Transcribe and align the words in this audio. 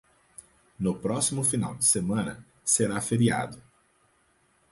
No 0.83 0.99
próximo 0.99 1.43
final 1.43 1.77
de 1.77 1.83
semana 1.83 2.43
será 2.65 2.99
feriado. 3.01 3.61